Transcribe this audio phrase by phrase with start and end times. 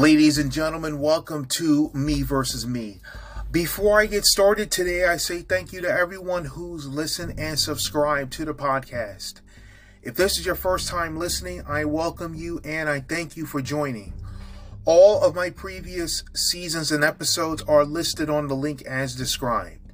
[0.00, 3.02] Ladies and gentlemen, welcome to Me versus Me.
[3.50, 8.32] Before I get started today, I say thank you to everyone who's listened and subscribed
[8.32, 9.42] to the podcast.
[10.02, 13.60] If this is your first time listening, I welcome you and I thank you for
[13.60, 14.14] joining.
[14.86, 19.92] All of my previous seasons and episodes are listed on the link as described.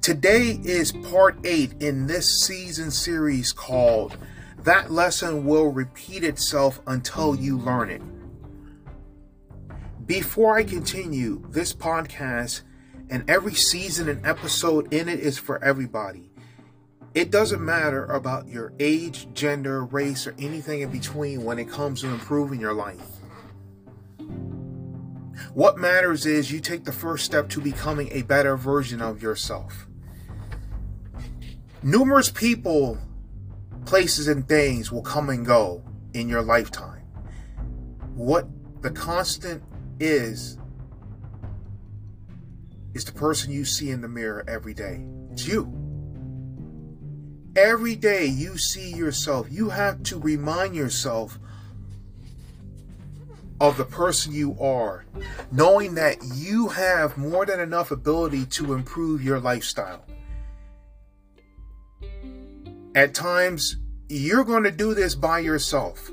[0.00, 4.16] Today is part 8 in this season series called
[4.56, 8.00] That Lesson Will Repeat Itself Until You Learn It.
[10.06, 12.62] Before I continue, this podcast
[13.10, 16.30] and every season and episode in it is for everybody.
[17.12, 22.02] It doesn't matter about your age, gender, race, or anything in between when it comes
[22.02, 23.16] to improving your life.
[25.54, 29.88] What matters is you take the first step to becoming a better version of yourself.
[31.82, 32.98] Numerous people,
[33.86, 35.82] places, and things will come and go
[36.14, 37.02] in your lifetime.
[38.14, 38.46] What
[38.82, 39.64] the constant
[39.98, 40.58] is
[42.94, 45.04] is the person you see in the mirror every day.
[45.30, 45.70] It's you.
[47.54, 51.38] Every day you see yourself, you have to remind yourself
[53.60, 55.04] of the person you are,
[55.50, 60.04] knowing that you have more than enough ability to improve your lifestyle.
[62.94, 63.76] At times,
[64.08, 66.10] you're going to do this by yourself.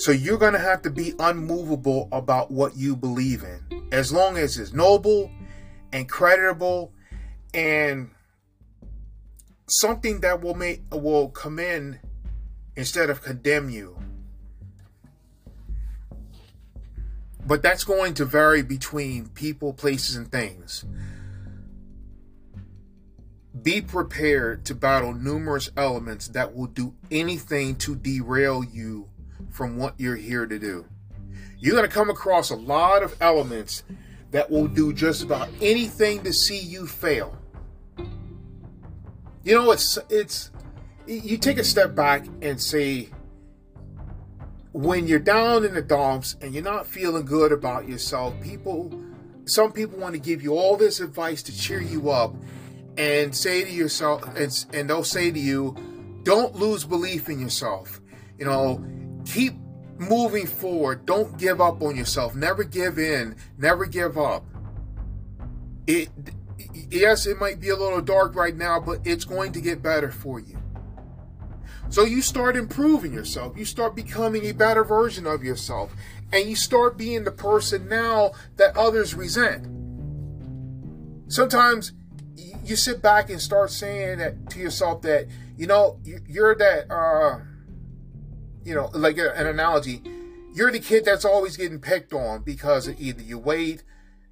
[0.00, 3.82] So you're going to have to be unmovable about what you believe in.
[3.92, 5.30] As long as it's noble
[5.92, 6.94] and creditable
[7.52, 8.08] and
[9.68, 12.00] something that will make will commend
[12.76, 13.98] instead of condemn you.
[17.44, 20.86] But that's going to vary between people, places, and things.
[23.62, 29.09] Be prepared to battle numerous elements that will do anything to derail you
[29.50, 30.86] from what you're here to do.
[31.58, 33.82] You're going to come across a lot of elements
[34.30, 37.36] that will do just about anything to see you fail.
[39.42, 40.50] You know, it's it's
[41.06, 43.08] you take a step back and say
[44.72, 48.92] when you're down in the dumps and you're not feeling good about yourself, people
[49.44, 52.34] some people want to give you all this advice to cheer you up
[52.96, 55.74] and say to yourself and, and they'll say to you,
[56.22, 58.00] don't lose belief in yourself.
[58.38, 58.84] You know,
[59.24, 59.54] keep
[59.98, 61.04] moving forward.
[61.06, 62.34] Don't give up on yourself.
[62.34, 63.36] Never give in.
[63.58, 64.44] Never give up.
[65.86, 66.08] It
[66.90, 70.10] yes, it might be a little dark right now, but it's going to get better
[70.10, 70.58] for you.
[71.90, 73.56] So you start improving yourself.
[73.58, 75.92] You start becoming a better version of yourself.
[76.32, 79.66] And you start being the person now that others resent.
[81.26, 81.92] Sometimes
[82.64, 85.26] you sit back and start saying that to yourself that,
[85.56, 85.98] you know,
[86.28, 87.40] you're that uh
[88.64, 90.02] you know, like an analogy,
[90.52, 93.82] you're the kid that's always getting picked on because either your weight,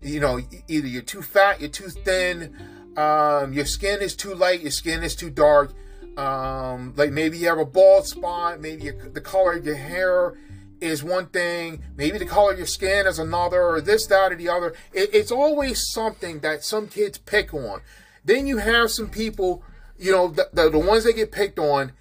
[0.00, 2.56] you know, either you're too fat, you're too thin,
[2.96, 5.72] um, your skin is too light, your skin is too dark.
[6.16, 10.36] Um, like maybe you have a bald spot, maybe the color of your hair
[10.80, 14.36] is one thing, maybe the color of your skin is another, or this, that, or
[14.36, 14.74] the other.
[14.92, 17.82] It, it's always something that some kids pick on.
[18.24, 19.62] Then you have some people,
[19.98, 21.92] you know, the, the, the ones that get picked on,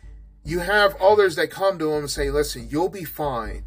[0.47, 3.65] you have others that come to him and say, listen, you'll be fine.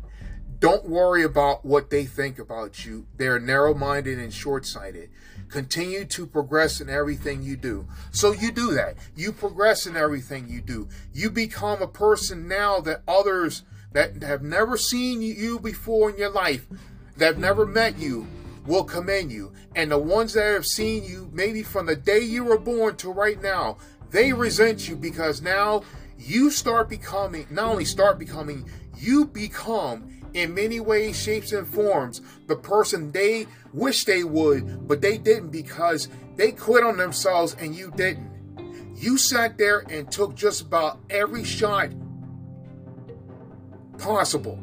[0.61, 3.07] Don't worry about what they think about you.
[3.19, 5.11] They're narrow minded and short sighted.
[5.51, 7.87] Continue to progress in everything you do.
[8.13, 8.97] So you do that.
[9.15, 10.89] You progress in everything you do.
[11.13, 16.31] You become a person now that others that have never seen you before in your
[16.31, 16.67] life,
[17.19, 18.27] that have never met you,
[18.65, 19.53] will commend you.
[19.77, 23.13] And the ones that have seen you maybe from the day you were born to
[23.13, 23.77] right now,
[24.13, 25.83] they resent you because now
[26.21, 32.21] you start becoming, not only start becoming, you become in many ways, shapes, and forms
[32.47, 37.75] the person they wish they would, but they didn't because they quit on themselves and
[37.75, 38.31] you didn't.
[38.97, 41.91] You sat there and took just about every shot
[43.99, 44.63] possible.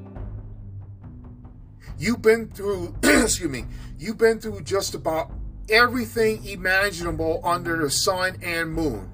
[1.97, 3.65] You've been through, excuse me,
[3.97, 5.31] you've been through just about
[5.69, 9.11] everything imaginable under the sun and moon.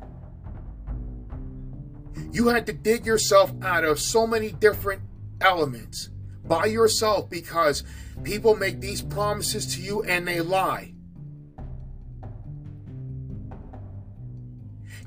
[2.31, 5.01] You had to dig yourself out of so many different
[5.41, 6.09] elements
[6.45, 7.83] by yourself because
[8.23, 10.93] people make these promises to you and they lie.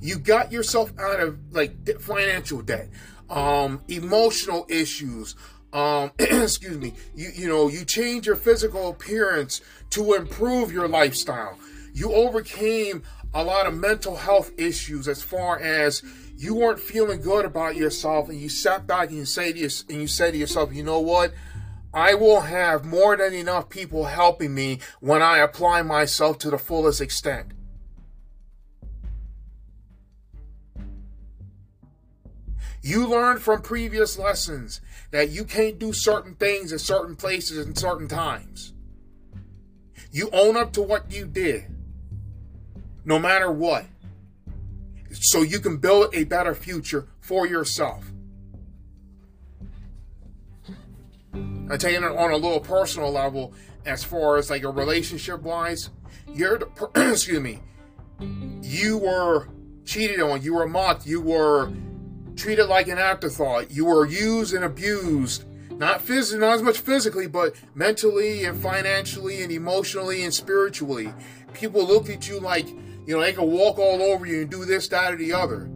[0.00, 2.90] You got yourself out of like financial debt,
[3.28, 5.34] um, emotional issues,
[5.72, 9.60] um, excuse me, you, you know, you change your physical appearance
[9.90, 11.58] to improve your lifestyle.
[11.92, 13.02] You overcame
[13.34, 16.02] a lot of mental health issues as far as
[16.36, 19.70] you weren't feeling good about yourself and you sat back and you say to your,
[19.88, 21.32] and you say to yourself, you know what?
[21.92, 26.58] I will have more than enough people helping me when I apply myself to the
[26.58, 27.52] fullest extent.
[32.82, 34.80] You learn from previous lessons
[35.10, 38.74] that you can't do certain things in certain places and certain times.
[40.12, 41.64] You own up to what you did,
[43.06, 43.86] no matter what,
[45.12, 48.10] so you can build a better future for yourself.
[51.70, 53.54] I tell you on a little personal level,
[53.84, 55.90] as far as like a relationship wise,
[56.32, 56.58] you're
[56.96, 57.60] excuse me,
[58.62, 59.48] you were
[59.84, 61.72] cheated on, you were mocked, you were
[62.34, 67.28] treated like an afterthought, you were used and abused, not physically, not as much physically,
[67.28, 71.12] but mentally and financially and emotionally and spiritually.
[71.52, 72.66] People looked at you like,
[73.06, 75.66] you know, they can walk all over you and do this, that, or the other.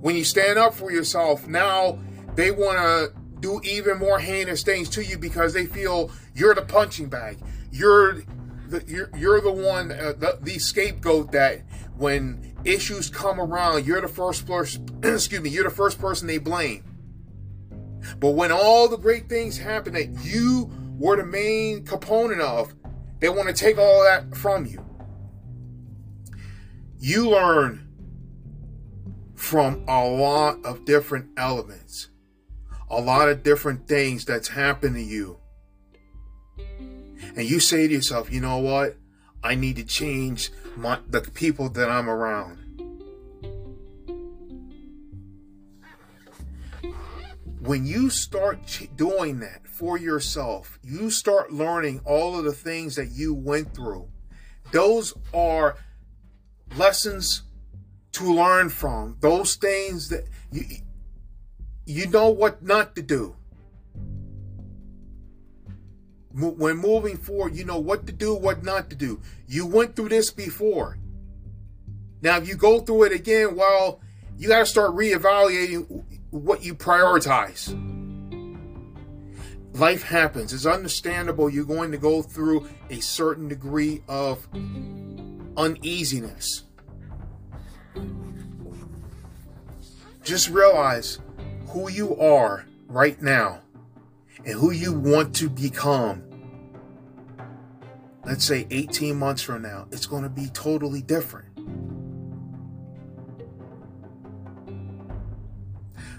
[0.00, 1.98] When you stand up for yourself, now
[2.34, 6.62] they want to do even more heinous things to you because they feel you're the
[6.62, 7.38] punching bag.
[7.70, 8.22] You're
[8.68, 11.62] the, you're, you're the one, uh, the, the scapegoat that
[11.96, 16.38] when issues come around, you're the first person, excuse me, you're the first person they
[16.38, 16.84] blame.
[18.18, 22.74] But when all the great things happen that you were the main component of,
[23.20, 24.84] they want to take all that from you.
[26.98, 27.86] You learn
[29.34, 32.08] from a lot of different elements
[32.90, 35.38] a lot of different things that's happened to you.
[37.36, 38.96] And you say to yourself, you know what?
[39.42, 42.56] I need to change my, the people that I'm around.
[47.60, 52.96] When you start ch- doing that for yourself, you start learning all of the things
[52.96, 54.08] that you went through.
[54.72, 55.76] Those are
[56.76, 57.42] lessons
[58.12, 59.16] to learn from.
[59.20, 60.64] Those things that you
[61.86, 63.34] you know what not to do.
[66.34, 69.20] When moving forward, you know what to do, what not to do.
[69.48, 70.98] You went through this before.
[72.20, 74.00] Now, if you go through it again, well,
[74.36, 77.74] you got to start reevaluating what you prioritize.
[79.74, 80.52] Life happens.
[80.52, 84.46] It's understandable you're going to go through a certain degree of
[85.58, 86.62] uneasiness.
[90.22, 91.18] Just realize
[91.68, 93.60] who you are right now
[94.44, 96.22] and who you want to become,
[98.24, 101.46] let's say 18 months from now, it's going to be totally different.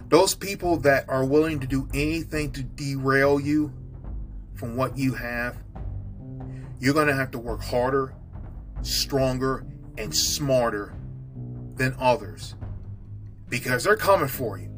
[0.09, 3.71] Those people that are willing to do anything to derail you
[4.55, 5.55] from what you have,
[6.79, 8.15] you're going to have to work harder,
[8.81, 9.65] stronger,
[9.97, 10.93] and smarter
[11.75, 12.55] than others
[13.49, 14.69] because they're coming for you.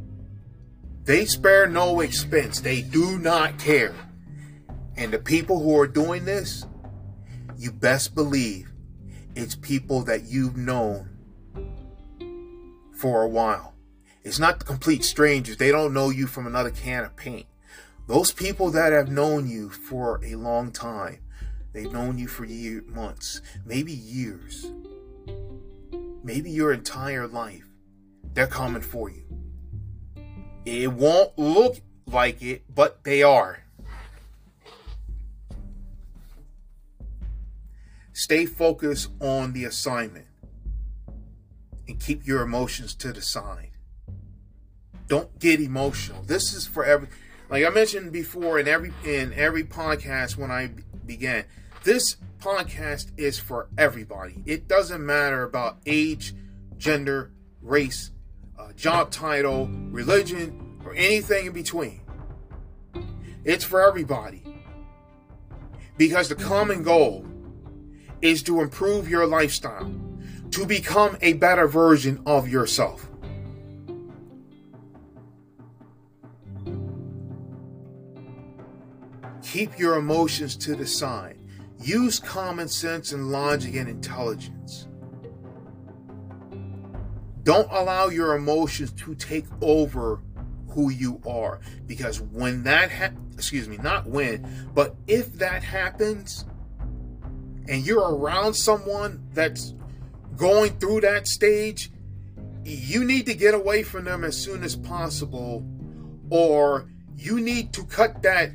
[1.04, 2.60] They spare no expense.
[2.60, 3.96] They do not care.
[4.96, 6.66] And the people who are doing this,
[7.58, 8.72] you best believe
[9.36, 11.10] it's people that you've known
[12.94, 13.74] for a while.
[14.24, 15.58] It's not complete strangers.
[15.58, 17.48] They don't know you from another can of paint.
[18.08, 21.20] Those people that have known you for a long time,
[21.74, 24.72] they've known you for years, months, maybe years,
[26.24, 27.66] maybe your entire life,
[28.34, 29.24] they're coming for you.
[30.66, 33.64] It won't look like it, but they are.
[38.14, 40.28] Stay focused on the assignment
[41.88, 43.72] and keep your emotions to the side.
[45.08, 46.22] Don't get emotional.
[46.22, 47.08] This is for every
[47.50, 50.72] like I mentioned before in every in every podcast when I
[51.06, 51.46] began.
[51.84, 54.44] This podcast is for everybody.
[54.46, 56.36] It doesn't matter about age,
[56.78, 58.12] gender, race,
[58.60, 62.02] uh, job title, religion, or anything in between.
[63.44, 64.44] It's for everybody.
[65.98, 67.26] Because the common goal
[68.22, 69.92] is to improve your lifestyle,
[70.52, 73.10] to become a better version of yourself.
[79.42, 81.41] Keep your emotions to the side.
[81.82, 84.88] Use common sense and logic and intelligence.
[87.44, 90.22] Don't allow your emotions to take over
[90.70, 96.46] who you are because when that ha- excuse me not when but if that happens
[97.68, 99.74] and you're around someone that's
[100.38, 101.92] going through that stage
[102.64, 105.66] you need to get away from them as soon as possible
[106.30, 108.52] or you need to cut that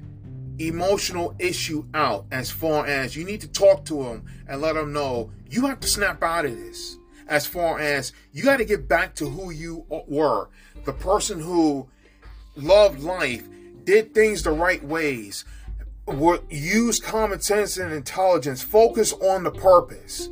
[0.59, 4.93] emotional issue out as far as you need to talk to them and let them
[4.93, 6.97] know you have to snap out of this
[7.29, 10.49] as far as you got to get back to who you were
[10.85, 11.89] the person who
[12.57, 13.47] loved life
[13.85, 15.45] did things the right ways
[16.51, 18.63] use common sense and intelligence.
[18.63, 20.29] Focus on the purpose.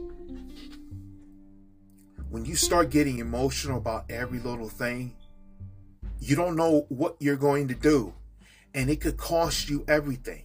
[2.31, 5.15] When you start getting emotional about every little thing,
[6.21, 8.13] you don't know what you're going to do.
[8.75, 10.43] And it could cost you everything.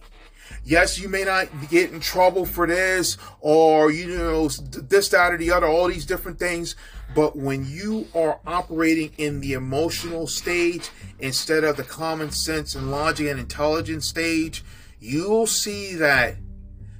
[0.64, 5.38] Yes, you may not get in trouble for this or, you know, this, that, or
[5.38, 6.76] the other, all these different things.
[7.14, 12.90] But when you are operating in the emotional stage instead of the common sense and
[12.90, 14.64] logic and intelligence stage,
[14.98, 16.36] you'll see that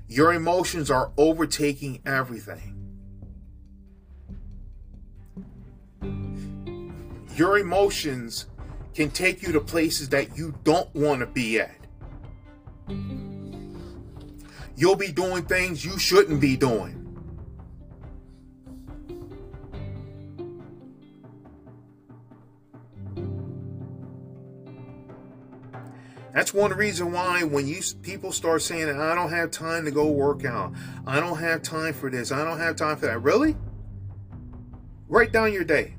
[0.08, 2.76] your emotions are overtaking everything.
[7.36, 8.46] Your emotions
[9.00, 11.74] can take you to places that you don't want to be at.
[14.76, 16.98] You'll be doing things you shouldn't be doing.
[26.34, 30.10] That's one reason why when you people start saying I don't have time to go
[30.10, 30.74] work out,
[31.06, 33.22] I don't have time for this, I don't have time for that.
[33.22, 33.56] Really?
[35.08, 35.94] Write down your day.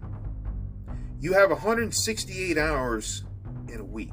[1.22, 3.24] You have 168 hours
[3.72, 4.10] in a week.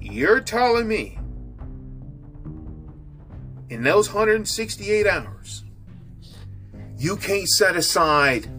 [0.00, 1.16] You're telling me
[3.70, 5.62] in those 168 hours,
[6.98, 8.50] you can't set aside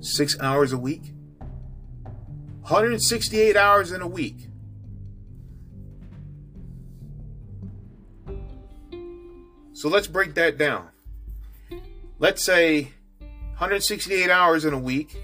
[0.00, 1.14] six hours a week?
[2.60, 4.48] 168 hours in a week.
[9.72, 10.90] So let's break that down.
[12.18, 12.92] Let's say
[13.60, 15.14] 168 hours in a week.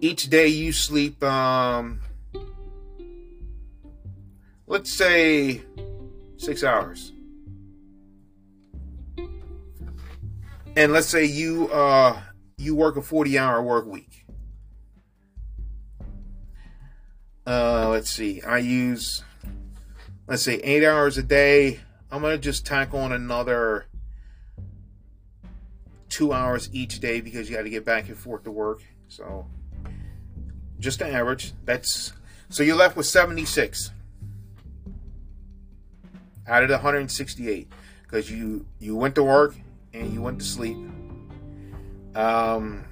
[0.00, 2.00] Each day you sleep, um,
[4.66, 5.62] let's say
[6.36, 7.12] six hours.
[10.74, 12.20] And let's say you uh,
[12.56, 14.26] you work a 40 hour work week.
[17.46, 18.42] Uh, let's see.
[18.42, 19.22] I use,
[20.26, 21.78] let's say, eight hours a day.
[22.10, 23.86] I'm to just tack on another
[26.18, 28.82] two hours each day because you got to get back and forth to work.
[29.06, 29.46] So,
[30.80, 31.52] just an average.
[31.64, 32.12] That's
[32.48, 33.92] so you're left with 76
[36.48, 37.70] out of the 168
[38.02, 39.54] because you you went to work
[39.94, 40.76] and you went to sleep.
[42.16, 42.84] Um,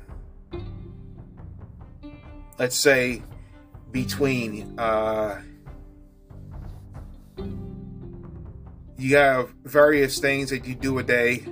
[2.61, 3.25] let's say
[3.91, 5.43] between uh,
[8.97, 11.45] you have various things that you do a day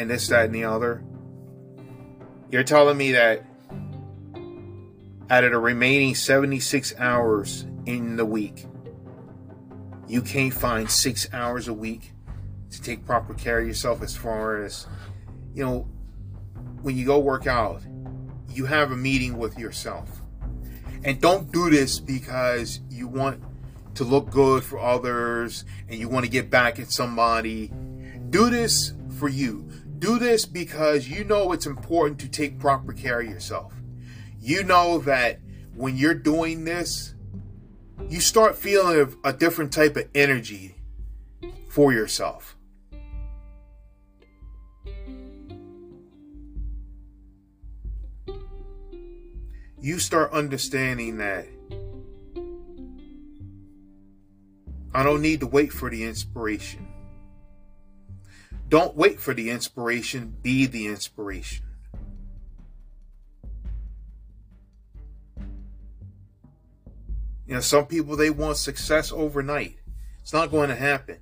[0.00, 1.02] and this that and the other
[2.50, 3.44] you're telling me that
[5.28, 8.66] out of the remaining 76 hours in the week
[10.08, 12.12] you can't find six hours a week
[12.70, 14.86] to take proper care of yourself as far as
[15.54, 15.86] you know
[16.82, 17.82] when you go work out
[18.54, 20.22] you have a meeting with yourself.
[21.04, 23.42] And don't do this because you want
[23.94, 27.72] to look good for others and you want to get back at somebody.
[28.30, 29.68] Do this for you.
[30.00, 33.72] Do this because you know it's important to take proper care of yourself.
[34.40, 35.38] You know that
[35.76, 37.14] when you're doing this,
[38.08, 40.74] you start feeling a different type of energy
[41.68, 42.56] for yourself.
[49.80, 51.46] you start understanding that
[54.92, 56.86] I don't need to wait for the inspiration.
[58.70, 61.64] Don't wait for the inspiration, be the inspiration.
[67.48, 69.78] You know, some people they want success overnight.
[70.20, 71.18] It's not going to happen.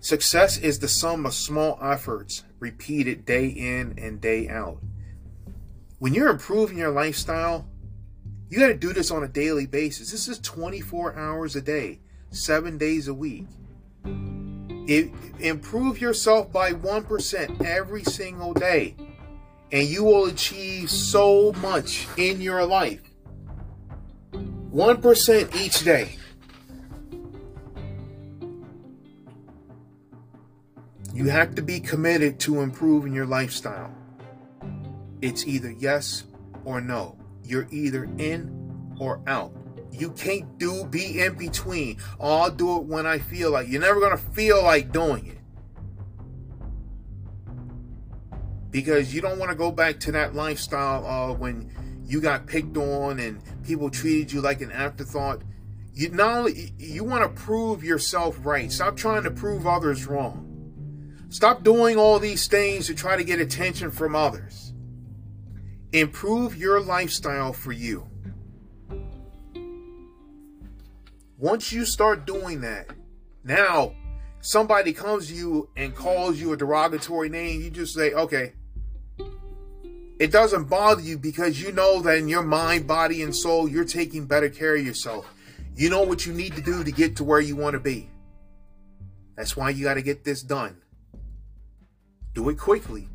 [0.00, 4.78] Success is the sum of small efforts repeated day in and day out.
[5.98, 7.68] When you're improving your lifestyle,
[8.48, 10.12] you got to do this on a daily basis.
[10.12, 13.44] This is 24 hours a day, seven days a week.
[14.86, 18.96] It, improve yourself by 1% every single day,
[19.72, 23.02] and you will achieve so much in your life.
[24.32, 26.16] 1% each day.
[31.12, 33.94] You have to be committed to improving your lifestyle.
[35.20, 36.24] It's either yes
[36.64, 37.20] or no
[37.50, 39.52] you're either in or out.
[39.92, 41.98] You can't do be in between.
[42.18, 43.68] Oh, I'll do it when I feel like.
[43.68, 45.38] You're never gonna feel like doing it.
[48.70, 51.72] Because you don't want to go back to that lifestyle of when
[52.04, 55.42] you got picked on and people treated you like an afterthought.
[55.92, 58.70] You not only you want to prove yourself right.
[58.70, 60.46] Stop trying to prove others wrong.
[61.30, 64.72] Stop doing all these things to try to get attention from others.
[65.92, 68.09] Improve your lifestyle for you.
[71.40, 72.86] Once you start doing that,
[73.44, 73.94] now
[74.42, 78.52] somebody comes to you and calls you a derogatory name, you just say, okay.
[80.18, 83.86] It doesn't bother you because you know that in your mind, body, and soul, you're
[83.86, 85.32] taking better care of yourself.
[85.74, 88.10] You know what you need to do to get to where you want to be.
[89.34, 90.76] That's why you got to get this done.
[92.34, 93.08] Do it quickly,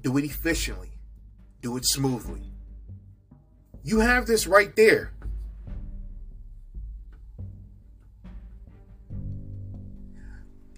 [0.00, 0.92] do it efficiently,
[1.60, 2.50] do it smoothly.
[3.84, 5.12] You have this right there.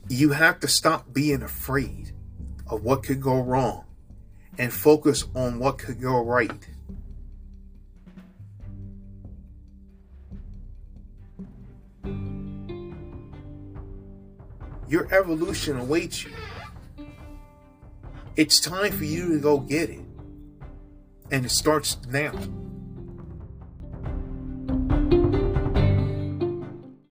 [0.08, 2.12] You have to stop being afraid
[2.66, 3.84] of what could go wrong
[4.56, 6.68] and focus on what could go right.
[14.88, 16.32] Your evolution awaits you.
[18.36, 20.00] It's time for you to go get it.
[21.30, 22.32] And it starts now.